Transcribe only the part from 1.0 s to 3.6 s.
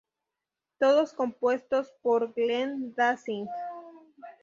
compuestos por Glenn Danzig.